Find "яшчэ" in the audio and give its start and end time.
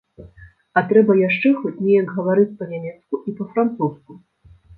1.19-1.51